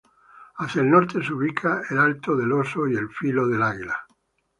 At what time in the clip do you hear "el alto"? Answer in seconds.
1.91-2.35